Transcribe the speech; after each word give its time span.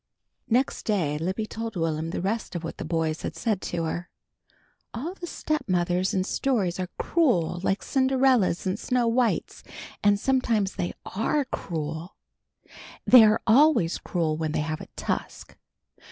Next 0.49 0.81
day, 0.87 1.19
Libby 1.19 1.45
told 1.45 1.75
Will'm 1.75 2.09
the 2.09 2.21
rest 2.23 2.55
of 2.55 2.63
what 2.63 2.77
the 2.77 2.83
boys 2.83 3.21
had 3.21 3.35
said 3.35 3.61
to 3.61 3.83
her. 3.83 4.09
"All 4.95 5.13
the 5.13 5.27
stepmothers 5.27 6.11
in 6.11 6.23
stories 6.23 6.79
are 6.79 6.89
cruel 6.97 7.59
like 7.61 7.83
Cinderella's 7.83 8.65
and 8.65 8.79
Snow 8.79 9.07
white's, 9.07 9.61
and 10.03 10.19
sometimes 10.19 10.73
they 10.73 10.93
are 11.05 11.45
cruel. 11.45 12.15
They 13.05 13.23
are 13.23 13.43
always 13.45 13.99
cruel 13.99 14.37
when 14.37 14.53
they 14.53 14.61
have 14.61 14.81
a 14.81 14.87
tusk." 14.95 15.55